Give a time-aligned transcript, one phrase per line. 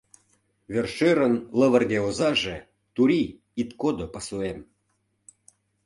[0.71, 2.57] Вер-шӧрын лывырге озаже—
[2.95, 3.29] Турий,
[3.61, 4.59] ит кодо пасуэм!